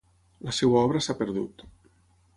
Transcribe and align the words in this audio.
La 0.47 0.53
seva 0.59 0.79
obra 0.87 1.03
s'ha 1.07 1.17
perdut. 1.23 1.65